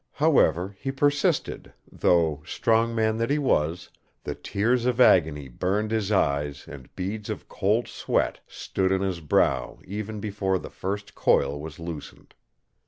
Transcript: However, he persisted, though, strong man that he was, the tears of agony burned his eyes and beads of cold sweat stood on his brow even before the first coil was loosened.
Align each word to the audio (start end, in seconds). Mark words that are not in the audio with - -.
However, 0.13 0.75
he 0.79 0.91
persisted, 0.91 1.73
though, 1.91 2.41
strong 2.43 2.95
man 2.95 3.17
that 3.17 3.29
he 3.29 3.37
was, 3.37 3.89
the 4.23 4.33
tears 4.33 4.87
of 4.87 4.99
agony 4.99 5.47
burned 5.47 5.91
his 5.91 6.11
eyes 6.11 6.65
and 6.67 6.89
beads 6.95 7.29
of 7.29 7.47
cold 7.47 7.87
sweat 7.87 8.39
stood 8.47 8.91
on 8.91 9.01
his 9.01 9.19
brow 9.19 9.77
even 9.85 10.19
before 10.19 10.57
the 10.57 10.71
first 10.71 11.13
coil 11.13 11.61
was 11.61 11.77
loosened. 11.77 12.33